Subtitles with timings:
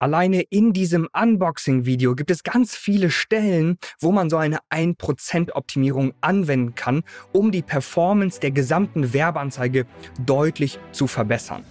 [0.00, 6.76] Alleine in diesem Unboxing-Video gibt es ganz viele Stellen, wo man so eine 1%-Optimierung anwenden
[6.76, 9.86] kann, um die Performance der gesamten Werbeanzeige
[10.24, 11.64] deutlich zu verbessern.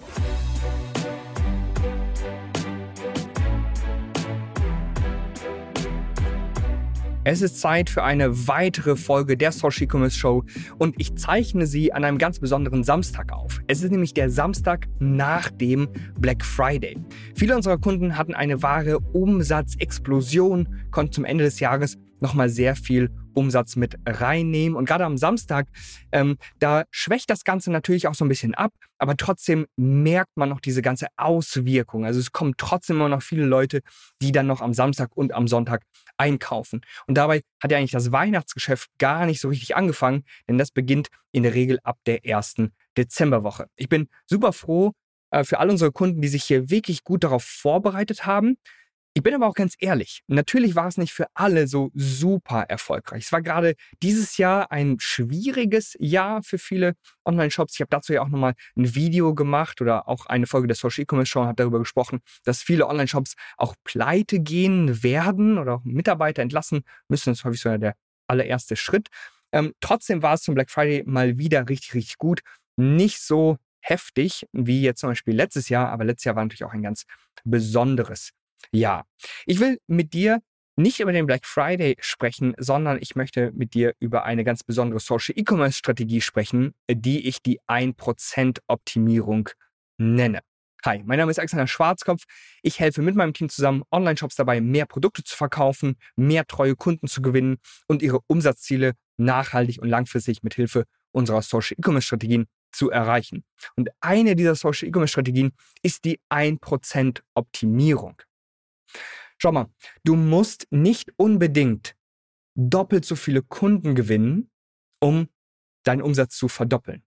[7.30, 10.44] Es ist Zeit für eine weitere Folge der E-Commerce Show
[10.78, 13.60] und ich zeichne sie an einem ganz besonderen Samstag auf.
[13.66, 16.96] Es ist nämlich der Samstag nach dem Black Friday.
[17.34, 23.10] Viele unserer Kunden hatten eine wahre Umsatzexplosion, konnten zum Ende des Jahres nochmal sehr viel
[23.38, 24.76] Umsatz mit reinnehmen.
[24.76, 25.68] Und gerade am Samstag,
[26.10, 30.48] ähm, da schwächt das Ganze natürlich auch so ein bisschen ab, aber trotzdem merkt man
[30.48, 32.04] noch diese ganze Auswirkung.
[32.04, 33.80] Also es kommen trotzdem immer noch viele Leute,
[34.20, 35.84] die dann noch am Samstag und am Sonntag
[36.16, 36.80] einkaufen.
[37.06, 41.08] Und dabei hat ja eigentlich das Weihnachtsgeschäft gar nicht so richtig angefangen, denn das beginnt
[41.30, 43.66] in der Regel ab der ersten Dezemberwoche.
[43.76, 44.92] Ich bin super froh
[45.30, 48.56] äh, für all unsere Kunden, die sich hier wirklich gut darauf vorbereitet haben.
[49.18, 53.24] Ich bin aber auch ganz ehrlich, natürlich war es nicht für alle so super erfolgreich.
[53.24, 57.74] Es war gerade dieses Jahr ein schwieriges Jahr für viele Online-Shops.
[57.74, 61.02] Ich habe dazu ja auch nochmal ein Video gemacht oder auch eine Folge der Social
[61.02, 65.84] E-Commerce Show und habe darüber gesprochen, dass viele Online-Shops auch pleite gehen werden oder auch
[65.84, 67.30] Mitarbeiter entlassen müssen.
[67.30, 67.96] Das ist häufig so der
[68.28, 69.08] allererste Schritt.
[69.50, 72.42] Ähm, trotzdem war es zum Black Friday mal wieder richtig, richtig gut.
[72.76, 76.72] Nicht so heftig wie jetzt zum Beispiel letztes Jahr, aber letztes Jahr war natürlich auch
[76.72, 77.04] ein ganz
[77.42, 78.30] besonderes
[78.72, 79.04] ja,
[79.46, 80.40] ich will mit dir
[80.76, 85.00] nicht über den Black Friday sprechen, sondern ich möchte mit dir über eine ganz besondere
[85.00, 89.48] Social E-Commerce Strategie sprechen, die ich die 1% Optimierung
[89.98, 90.40] nenne.
[90.84, 92.22] Hi, mein Name ist Alexander Schwarzkopf.
[92.62, 97.08] Ich helfe mit meinem Team zusammen Online-Shops dabei, mehr Produkte zu verkaufen, mehr treue Kunden
[97.08, 97.56] zu gewinnen
[97.88, 103.44] und ihre Umsatzziele nachhaltig und langfristig mit Hilfe unserer Social E-Commerce Strategien zu erreichen.
[103.74, 105.50] Und eine dieser Social E-Commerce Strategien
[105.82, 108.22] ist die 1% Optimierung.
[109.38, 109.66] Schau mal,
[110.04, 111.94] du musst nicht unbedingt
[112.54, 114.50] doppelt so viele Kunden gewinnen,
[115.00, 115.28] um
[115.84, 117.04] deinen Umsatz zu verdoppeln.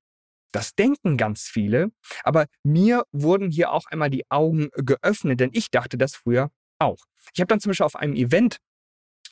[0.53, 1.91] Das denken ganz viele,
[2.23, 7.05] aber mir wurden hier auch einmal die Augen geöffnet, denn ich dachte das früher auch.
[7.33, 8.57] Ich habe dann zum Beispiel auf einem Event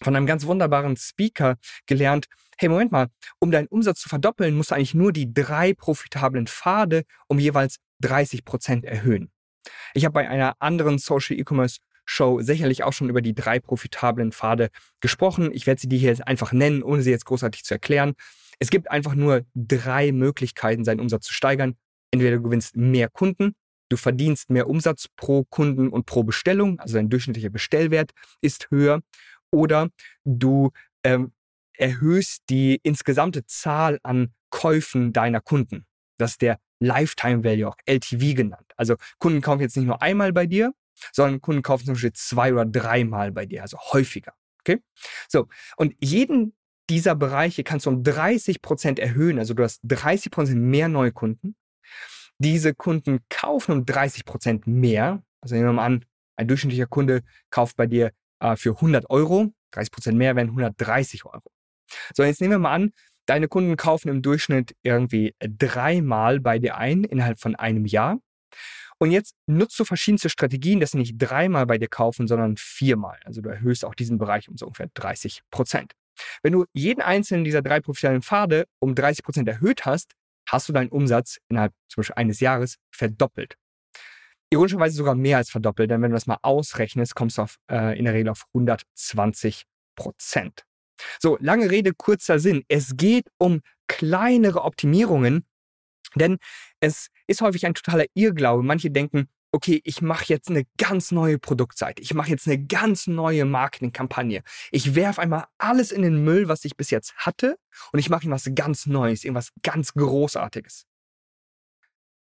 [0.02, 3.08] von einem ganz wunderbaren Speaker gelernt, hey, Moment mal,
[3.40, 7.78] um deinen Umsatz zu verdoppeln, musst du eigentlich nur die drei profitablen Pfade um jeweils
[8.02, 9.32] 30 Prozent erhöhen.
[9.94, 11.80] Ich habe bei einer anderen Social E-Commerce
[12.10, 15.52] Show sicherlich auch schon über die drei profitablen Pfade gesprochen.
[15.54, 18.14] Ich werde sie dir hier jetzt einfach nennen, ohne sie jetzt großartig zu erklären.
[18.58, 21.76] Es gibt einfach nur drei Möglichkeiten, seinen Umsatz zu steigern.
[22.12, 23.54] Entweder du gewinnst mehr Kunden,
[23.90, 29.02] du verdienst mehr Umsatz pro Kunden und pro Bestellung, also dein durchschnittlicher Bestellwert ist höher,
[29.52, 29.90] oder
[30.26, 30.72] du
[31.04, 31.32] ähm,
[31.74, 35.86] erhöhst die insgesamte Zahl an Käufen deiner Kunden.
[36.18, 38.74] Das ist der Lifetime Value, auch LTV genannt.
[38.78, 40.74] Also Kunden kaufen jetzt nicht nur einmal bei dir,
[41.12, 44.34] sondern Kunden kaufen zum Beispiel zwei oder dreimal bei dir, also häufiger.
[44.62, 44.82] Okay?
[45.28, 46.54] So, und jeden
[46.90, 49.38] dieser Bereiche kannst du um 30 Prozent erhöhen.
[49.38, 51.56] Also du hast 30 Prozent mehr neue Kunden.
[52.40, 55.24] Diese Kunden kaufen um 30 Prozent mehr.
[55.42, 56.06] Also nehmen wir mal an,
[56.36, 57.22] ein durchschnittlicher Kunde
[57.52, 59.54] kauft bei dir äh, für 100 Euro.
[59.72, 61.52] 30 Prozent mehr wären 130 Euro.
[62.16, 62.92] So, jetzt nehmen wir mal an,
[63.26, 68.20] deine Kunden kaufen im Durchschnitt irgendwie dreimal bei dir ein innerhalb von einem Jahr.
[69.00, 73.18] Und jetzt nutzt du verschiedenste Strategien, dass sie nicht dreimal bei dir kaufen, sondern viermal.
[73.24, 75.94] Also du erhöhst auch diesen Bereich um so ungefähr 30 Prozent.
[76.44, 80.12] Wenn du jeden einzelnen dieser drei profitablen Pfade um 30 Prozent erhöht hast,
[80.50, 83.56] hast du deinen Umsatz innerhalb zum Beispiel eines Jahres verdoppelt.
[84.52, 87.98] Ironischerweise sogar mehr als verdoppelt, denn wenn du das mal ausrechnest, kommst du auf, äh,
[87.98, 89.64] in der Regel auf 120
[89.96, 90.66] Prozent.
[91.20, 92.64] So, lange Rede, kurzer Sinn.
[92.68, 95.46] Es geht um kleinere Optimierungen,
[96.16, 96.38] denn
[96.80, 98.64] es ist häufig ein totaler Irrglaube.
[98.64, 103.08] Manche denken, okay, ich mache jetzt eine ganz neue Produktseite, ich mache jetzt eine ganz
[103.08, 104.44] neue Marketingkampagne.
[104.72, 107.58] Ich werfe einmal alles in den Müll, was ich bis jetzt hatte,
[107.92, 110.86] und ich mache irgendwas ganz Neues, irgendwas ganz Großartiges.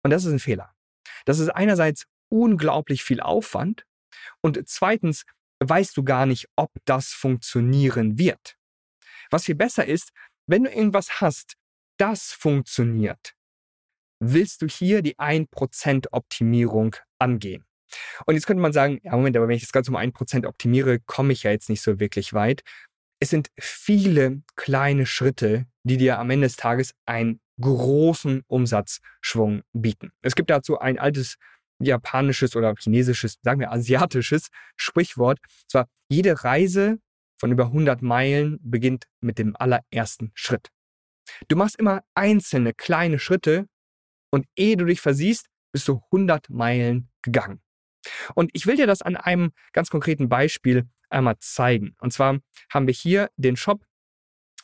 [0.04, 0.74] Und das ist ein Fehler.
[1.26, 3.86] Das ist einerseits unglaublich viel Aufwand
[4.42, 5.26] und zweitens
[5.60, 8.56] weißt du gar nicht, ob das funktionieren wird.
[9.30, 10.12] Was viel besser ist,
[10.48, 11.56] wenn du irgendwas hast,
[11.98, 13.36] das funktioniert,
[14.20, 17.66] willst du hier die 1% Optimierung angehen.
[18.26, 21.00] Und jetzt könnte man sagen, ja Moment, aber wenn ich das Ganze um 1% optimiere,
[21.00, 22.62] komme ich ja jetzt nicht so wirklich weit.
[23.20, 30.12] Es sind viele kleine Schritte, die dir am Ende des Tages einen großen Umsatzschwung bieten.
[30.22, 31.36] Es gibt dazu ein altes
[31.82, 35.40] japanisches oder chinesisches, sagen wir asiatisches Sprichwort.
[35.42, 37.00] Und zwar, jede Reise
[37.40, 40.70] von über 100 Meilen beginnt mit dem allerersten Schritt.
[41.48, 43.68] Du machst immer einzelne kleine Schritte
[44.32, 47.62] und ehe du dich versiehst, bist du 100 Meilen gegangen.
[48.34, 51.96] Und ich will dir das an einem ganz konkreten Beispiel einmal zeigen.
[52.00, 52.40] Und zwar
[52.72, 53.84] haben wir hier den Shop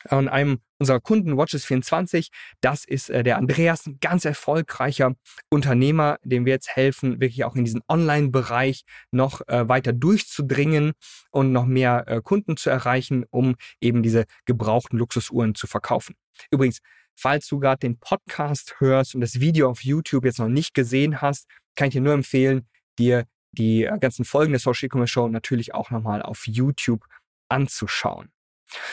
[0.08, 2.28] an einem unserer Kunden, Watches24.
[2.60, 5.14] Das ist äh, der Andreas, ein ganz erfolgreicher
[5.48, 10.92] Unternehmer, dem wir jetzt helfen, wirklich auch in diesen Online-Bereich noch äh, weiter durchzudringen
[11.30, 16.14] und noch mehr äh, Kunden zu erreichen, um eben diese gebrauchten Luxusuhren zu verkaufen.
[16.50, 16.80] Übrigens,
[17.16, 21.20] falls du gerade den Podcast hörst und das Video auf YouTube jetzt noch nicht gesehen
[21.20, 22.68] hast, kann ich dir nur empfehlen,
[22.98, 27.04] dir die äh, ganzen Folgen der Social E-Commerce Show natürlich auch nochmal auf YouTube
[27.48, 28.30] anzuschauen.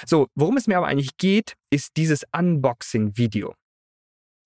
[0.05, 3.55] So, worum es mir aber eigentlich geht, ist dieses Unboxing-Video.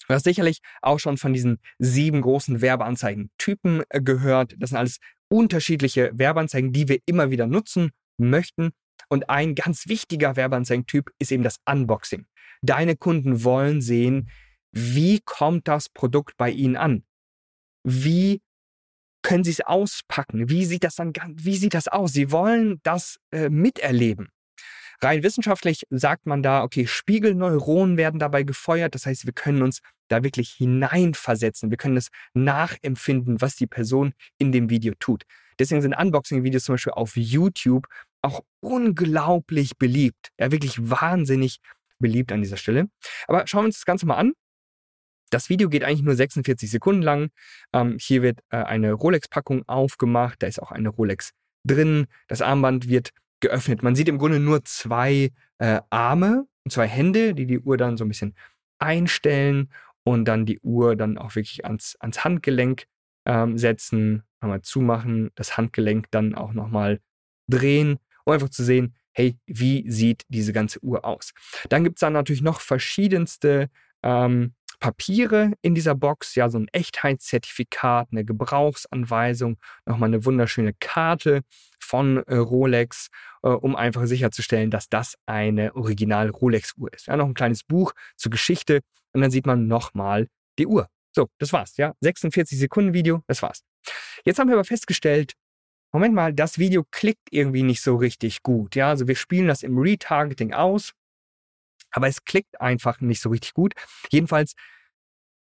[0.08, 4.56] Du hast sicherlich auch schon von diesen sieben großen Werbeanzeigen-Typen äh, gehört.
[4.58, 8.72] Das sind alles unterschiedliche Werbeanzeigen, die wir immer wieder nutzen möchten.
[9.10, 12.26] Und ein ganz wichtiger Werbeanzeigentyp ist eben das Unboxing.
[12.62, 14.30] Deine Kunden wollen sehen,
[14.72, 17.04] wie kommt das Produkt bei ihnen an?
[17.84, 18.42] Wie
[19.22, 20.50] können sie es auspacken?
[20.50, 22.14] Wie sieht das dann, wie sieht das aus?
[22.14, 24.30] Sie wollen das äh, miterleben.
[25.02, 28.96] Rein wissenschaftlich sagt man da, okay, Spiegelneuronen werden dabei gefeuert.
[28.96, 31.70] Das heißt, wir können uns da wirklich hineinversetzen.
[31.70, 35.24] Wir können es nachempfinden, was die Person in dem Video tut.
[35.60, 37.88] Deswegen sind Unboxing-Videos zum Beispiel auf YouTube
[38.22, 40.30] auch unglaublich beliebt.
[40.40, 41.60] Ja, wirklich wahnsinnig
[42.00, 42.90] beliebt an dieser Stelle.
[43.28, 44.34] Aber schauen wir uns das Ganze mal an.
[45.30, 47.30] Das Video geht eigentlich nur 46 Sekunden lang.
[47.74, 50.42] Ähm, hier wird äh, eine Rolex-Packung aufgemacht.
[50.42, 51.32] Da ist auch eine Rolex
[51.66, 52.08] drin.
[52.28, 53.12] Das Armband wird
[53.42, 53.84] geöffnet.
[53.84, 57.98] Man sieht im Grunde nur zwei äh, Arme und zwei Hände, die die Uhr dann
[57.98, 58.36] so ein bisschen
[58.80, 59.70] einstellen
[60.04, 62.86] und dann die Uhr dann auch wirklich ans, ans Handgelenk
[63.26, 67.02] ähm, setzen, nochmal zumachen, das Handgelenk dann auch nochmal
[67.50, 71.34] drehen, um einfach zu sehen, hey, wie sieht diese ganze Uhr aus?
[71.70, 73.72] Dann gibt es dann natürlich noch verschiedenste
[74.04, 81.42] ähm, Papiere in dieser Box, ja, so ein Echtheitszertifikat, eine Gebrauchsanweisung, nochmal eine wunderschöne Karte
[81.80, 83.08] von äh, Rolex,
[83.42, 87.08] äh, um einfach sicherzustellen, dass das eine original Rolex-Uhr ist.
[87.08, 88.82] Ja, noch ein kleines Buch zur Geschichte
[89.14, 90.28] und dann sieht man nochmal
[90.60, 90.90] die Uhr.
[91.12, 91.96] So, das war's, ja.
[92.02, 93.64] 46 Sekunden Video, das war's.
[94.26, 95.34] Jetzt haben wir aber festgestellt,
[95.94, 98.76] Moment mal, das Video klickt irgendwie nicht so richtig gut.
[98.76, 100.94] Ja, also wir spielen das im Retargeting aus
[101.92, 103.74] aber es klickt einfach nicht so richtig gut.
[104.12, 104.54] Jedenfalls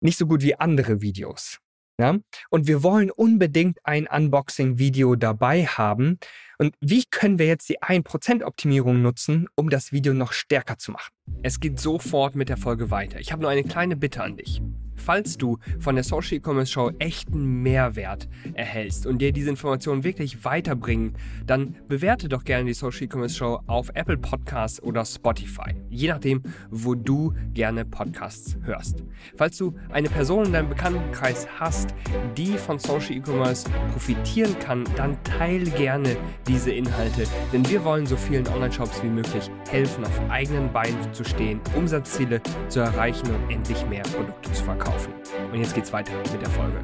[0.01, 1.59] nicht so gut wie andere Videos.
[1.99, 2.19] Ja?
[2.51, 6.19] Und wir wollen unbedingt ein Unboxing-Video dabei haben.
[6.59, 11.13] Und wie können wir jetzt die 1%-Optimierung nutzen, um das Video noch stärker zu machen?
[11.47, 13.21] Es geht sofort mit der Folge weiter.
[13.21, 14.63] Ich habe nur eine kleine Bitte an dich.
[14.97, 20.45] Falls du von der Social E-Commerce Show echten Mehrwert erhältst und dir diese Informationen wirklich
[20.45, 21.15] weiterbringen,
[21.47, 26.43] dann bewerte doch gerne die Social E-Commerce Show auf Apple Podcasts oder Spotify, je nachdem,
[26.71, 29.03] wo du gerne Podcasts hörst.
[29.37, 31.95] Falls du eine Person in deinem Bekanntenkreis hast,
[32.37, 36.17] die von Social E-Commerce profitieren kann, dann teile gerne
[36.47, 41.25] diese Inhalte, denn wir wollen so vielen Online-Shops wie möglich helfen, auf eigenen Beinen zu
[41.25, 45.15] stehen, Umsatzziele zu erreichen und endlich mehr Produkte zu verkaufen kaufen.
[45.53, 46.83] Und jetzt geht's weiter mit der Folge.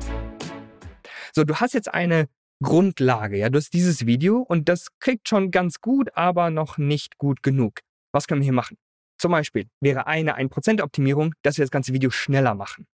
[1.32, 2.28] So, du hast jetzt eine
[2.62, 7.18] Grundlage, ja, du hast dieses Video und das kriegt schon ganz gut, aber noch nicht
[7.18, 7.80] gut genug.
[8.12, 8.76] Was können wir hier machen?
[9.18, 12.86] Zum Beispiel wäre eine 1%-Optimierung, dass wir das ganze Video schneller machen.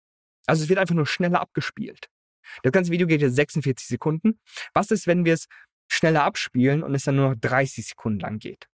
[0.47, 2.09] Also es wird einfach nur schneller abgespielt.
[2.62, 4.39] Das ganze Video geht jetzt 46 Sekunden.
[4.73, 5.47] Was ist, wenn wir es
[5.89, 8.69] schneller abspielen und es dann nur noch 30 Sekunden lang geht?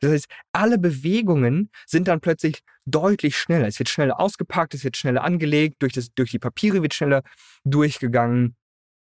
[0.00, 3.66] Das heißt, alle Bewegungen sind dann plötzlich deutlich schneller.
[3.66, 7.22] Es wird schneller ausgepackt, es wird schneller angelegt, durch, das, durch die Papiere wird schneller
[7.64, 8.56] durchgegangen.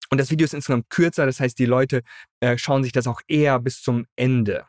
[0.09, 2.01] Und das Video ist insgesamt kürzer, das heißt, die Leute
[2.39, 4.65] äh, schauen sich das auch eher bis zum Ende.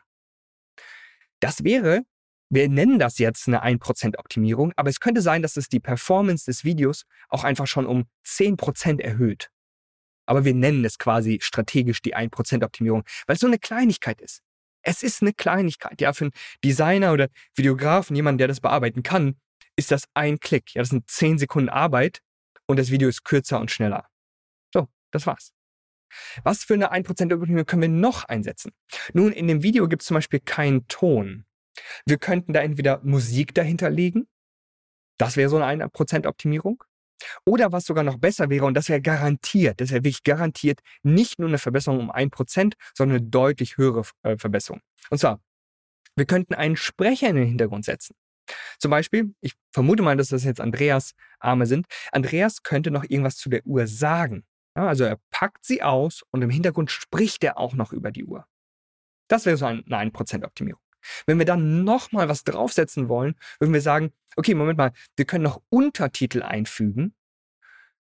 [1.39, 2.01] Das wäre,
[2.49, 6.45] wir nennen das jetzt eine 1% Optimierung, aber es könnte sein, dass es die Performance
[6.45, 9.49] des Videos auch einfach schon um 10% erhöht.
[10.25, 14.41] Aber wir nennen es quasi strategisch die 1% Optimierung, weil es so eine Kleinigkeit ist.
[14.89, 16.01] Es ist eine Kleinigkeit.
[16.01, 19.39] Ja, für einen Designer oder Videografen, jemanden, der das bearbeiten kann,
[19.75, 20.73] ist das ein Klick.
[20.73, 22.21] Ja, das sind zehn Sekunden Arbeit
[22.65, 24.07] und das Video ist kürzer und schneller.
[24.73, 25.53] So, das war's.
[26.43, 28.71] Was für eine 1% Optimierung können wir noch einsetzen?
[29.13, 31.45] Nun, in dem Video gibt es zum Beispiel keinen Ton.
[32.07, 34.27] Wir könnten da entweder Musik dahinter legen.
[35.19, 36.83] Das wäre so eine 1% Optimierung.
[37.45, 41.39] Oder was sogar noch besser wäre, und das wäre garantiert, das wäre wirklich garantiert nicht
[41.39, 44.81] nur eine Verbesserung um 1%, sondern eine deutlich höhere äh, Verbesserung.
[45.09, 45.39] Und zwar,
[46.15, 48.15] wir könnten einen Sprecher in den Hintergrund setzen.
[48.79, 51.85] Zum Beispiel, ich vermute mal, dass das jetzt Andreas Arme sind.
[52.11, 54.43] Andreas könnte noch irgendwas zu der Uhr sagen.
[54.73, 58.45] Also er packt sie aus und im Hintergrund spricht er auch noch über die Uhr.
[59.27, 60.81] Das wäre so eine 1% Optimierung.
[61.25, 65.43] Wenn wir dann nochmal was draufsetzen wollen, würden wir sagen, okay, Moment mal, wir können
[65.43, 67.13] noch Untertitel einfügen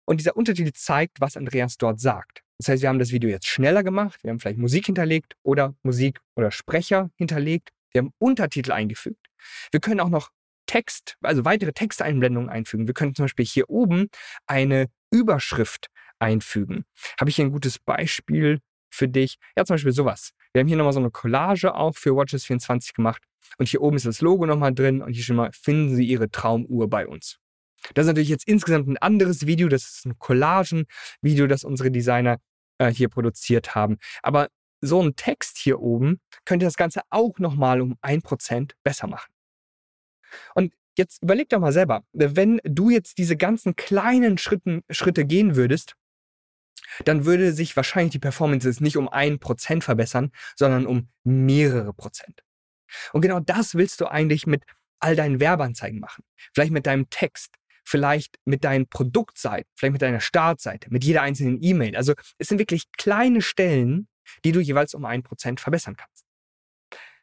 [0.06, 2.44] und dieser Untertitel zeigt, was Andreas dort sagt.
[2.58, 5.76] Das heißt, wir haben das Video jetzt schneller gemacht, wir haben vielleicht Musik hinterlegt oder
[5.84, 9.28] Musik oder Sprecher hinterlegt, wir haben Untertitel eingefügt.
[9.72, 10.32] Wir können auch noch
[10.68, 12.88] Text, also weitere Texteinblendungen einfügen.
[12.88, 14.08] Wir können zum Beispiel hier oben
[14.48, 15.88] eine Überschrift
[16.20, 16.86] einfügen.
[17.20, 18.60] Habe ich hier ein gutes Beispiel
[18.96, 19.38] für dich?
[19.58, 20.32] Ja, zum Beispiel sowas.
[20.54, 23.24] Wir haben hier nochmal so eine Collage auch für Watches24 gemacht.
[23.58, 26.32] Und hier oben ist das Logo nochmal drin und hier schon mal finden Sie Ihre
[26.32, 27.38] Traumuhr bei uns.
[27.94, 29.68] Das ist natürlich jetzt insgesamt ein anderes Video.
[29.68, 32.40] Das ist ein Collagen-Video, das unsere Designer
[32.80, 33.98] äh, hier produziert haben.
[34.24, 34.50] Aber
[34.82, 39.32] so ein Text hier oben könnte das Ganze auch nochmal um ein Prozent besser machen.
[40.54, 45.56] Und jetzt überleg doch mal selber, wenn du jetzt diese ganzen kleinen Schritten, Schritte gehen
[45.56, 45.96] würdest,
[47.04, 52.44] dann würde sich wahrscheinlich die Performance nicht um ein Prozent verbessern, sondern um mehrere Prozent.
[53.14, 54.64] Und genau das willst du eigentlich mit
[55.00, 56.24] all deinen Werbeanzeigen machen.
[56.54, 61.62] Vielleicht mit deinem Text, vielleicht mit deinen Produktseiten, vielleicht mit deiner Startseite, mit jeder einzelnen
[61.62, 61.96] E-Mail.
[61.96, 64.08] Also es sind wirklich kleine Stellen,
[64.44, 66.26] die du jeweils um ein Prozent verbessern kannst.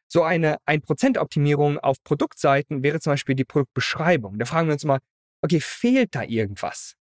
[0.08, 4.38] So eine 1%-Optimierung auf Produktseiten wäre zum Beispiel die Produktbeschreibung.
[4.38, 5.00] Da fragen wir uns mal,
[5.40, 6.96] okay, fehlt da irgendwas?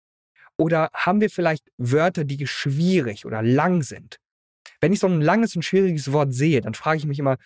[0.61, 4.19] Oder haben wir vielleicht Wörter, die schwierig oder lang sind?
[4.83, 7.38] Wenn ich so ein langes und schwieriges Wort sehe, dann frage ich mich immer,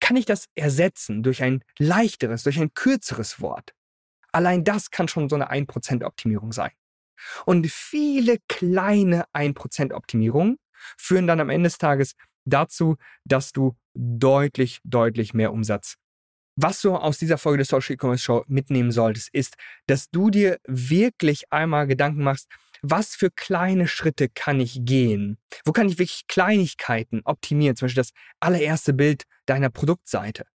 [0.00, 3.74] kann ich das ersetzen durch ein leichteres, durch ein kürzeres Wort?
[4.32, 6.72] Allein das kann schon so eine 1%-Optimierung sein.
[7.46, 10.58] Und viele kleine 1%-Optimierungen
[10.96, 15.94] führen dann am Ende des Tages dazu, dass du deutlich, deutlich mehr Umsatz.
[16.60, 19.54] Was du aus dieser Folge der Social E-Commerce Show mitnehmen solltest, ist,
[19.86, 22.48] dass du dir wirklich einmal Gedanken machst,
[22.82, 25.38] was für kleine Schritte kann ich gehen?
[25.64, 27.76] Wo kann ich wirklich Kleinigkeiten optimieren?
[27.76, 28.10] Zum Beispiel das
[28.40, 30.46] allererste Bild deiner Produktseite.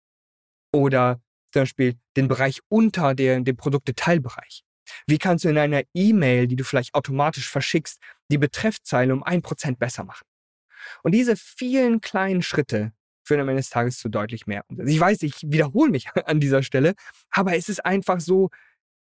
[0.73, 1.21] Oder
[1.53, 4.65] zum Beispiel den Bereich unter der, dem Produktdetailbereich.
[5.07, 9.41] Wie kannst du in einer E-Mail, die du vielleicht automatisch verschickst, die Betreffzeile um ein
[9.41, 10.25] Prozent besser machen?
[11.01, 12.91] Und diese vielen kleinen Schritte
[13.23, 14.87] führen am Ende des Tages zu deutlich mehr Umsatz.
[14.89, 16.93] Ich weiß, ich wiederhole mich an dieser Stelle,
[17.31, 18.49] aber es ist einfach so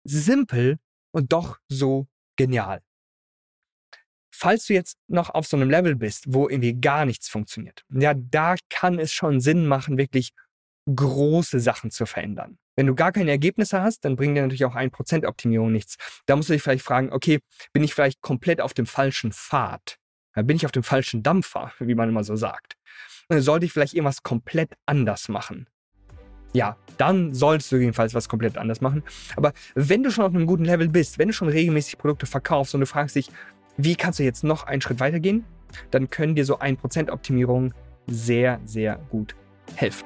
[0.03, 0.77] simpel
[1.11, 2.81] und doch so genial.
[4.35, 8.13] Falls du jetzt noch auf so einem Level bist, wo irgendwie gar nichts funktioniert, ja,
[8.15, 10.31] da kann es schon Sinn machen, wirklich
[10.93, 12.57] große Sachen zu verändern.
[12.75, 15.97] Wenn du gar keine Ergebnisse hast, dann bringt dir natürlich auch 1% Optimierung nichts.
[16.25, 17.39] Da musst du dich vielleicht fragen, okay,
[17.71, 19.99] bin ich vielleicht komplett auf dem falschen Pfad?
[20.41, 22.75] Bin ich auf dem falschen Dampfer, wie man immer so sagt.
[23.29, 25.67] Sollte ich vielleicht irgendwas komplett anders machen?
[26.53, 29.03] Ja, dann solltest du jedenfalls was komplett anders machen.
[29.35, 32.75] Aber wenn du schon auf einem guten Level bist, wenn du schon regelmäßig Produkte verkaufst
[32.75, 33.29] und du fragst dich,
[33.77, 35.45] wie kannst du jetzt noch einen Schritt weitergehen,
[35.89, 37.73] dann können dir so 1% Optimierung
[38.05, 39.35] sehr, sehr gut
[39.75, 40.05] helfen.